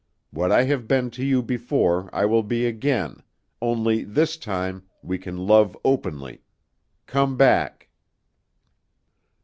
[0.31, 3.21] What I have been to you before I will be again,
[3.61, 6.41] only, this time, we can love openly.
[7.05, 7.87] Come back.